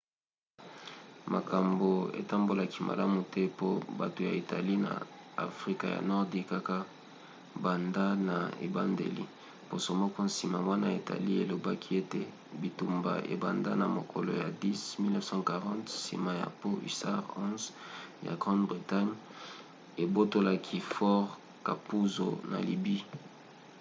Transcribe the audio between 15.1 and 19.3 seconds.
1940 nsima ya po hussars 11 ya grande-bretagne